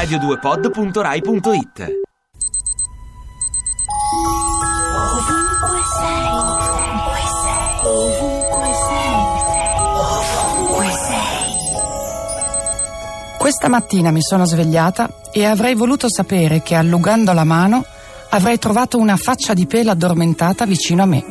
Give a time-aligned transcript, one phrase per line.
[0.00, 1.98] radio2pod.rai.it
[4.96, 9.12] Ovunque sei, ovunque sei, ovunque sei,
[10.56, 11.52] ovunque sei.
[13.36, 17.84] Questa mattina mi sono svegliata e avrei voluto sapere che allungando la mano
[18.30, 21.24] avrei trovato una faccia di pelo addormentata vicino a me.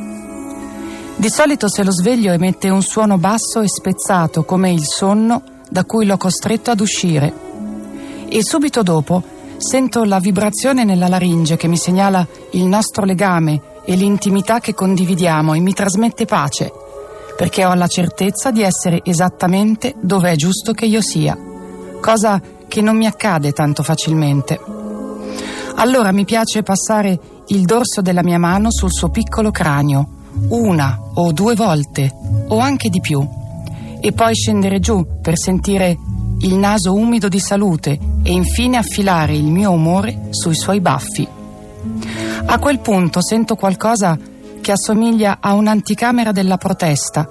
[1.16, 5.84] Di solito se lo sveglio emette un suono basso e spezzato come il sonno da
[5.84, 7.49] cui l'ho costretto ad uscire.
[8.32, 9.24] E subito dopo
[9.56, 15.52] sento la vibrazione nella laringe che mi segnala il nostro legame e l'intimità che condividiamo
[15.52, 16.72] e mi trasmette pace,
[17.36, 21.36] perché ho la certezza di essere esattamente dove è giusto che io sia,
[22.00, 24.60] cosa che non mi accade tanto facilmente.
[25.74, 30.08] Allora mi piace passare il dorso della mia mano sul suo piccolo cranio,
[30.50, 32.14] una o due volte,
[32.46, 33.26] o anche di più,
[34.00, 35.96] e poi scendere giù per sentire
[36.40, 41.26] il naso umido di salute e infine affilare il mio umore sui suoi baffi.
[42.46, 44.18] A quel punto sento qualcosa
[44.60, 47.28] che assomiglia a un'anticamera della protesta,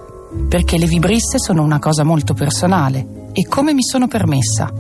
[0.48, 4.72] perché le vibrisse sono una cosa molto personale e come mi sono permessa.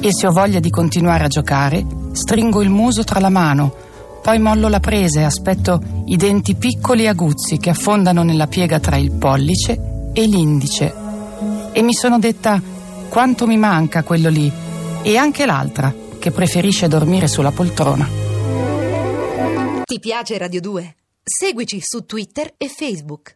[0.00, 3.72] E se ho voglia di continuare a giocare, stringo il muso tra la mano,
[4.22, 8.78] poi mollo la presa e aspetto i denti piccoli e aguzzi che affondano nella piega
[8.80, 10.94] tra il pollice e l'indice.
[11.72, 12.60] E mi sono detta
[13.10, 14.50] quanto mi manca quello lì
[15.02, 18.08] e anche l'altra che preferisce dormire sulla poltrona.
[19.82, 20.94] Ti piace Radio 2?
[21.20, 23.28] Seguici su Twitter e Facebook.